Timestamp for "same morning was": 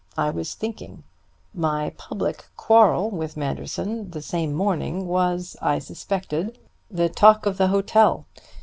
4.23-5.55